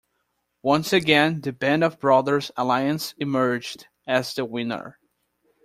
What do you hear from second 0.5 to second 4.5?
Once again, the Band of Brothers alliance emerged as the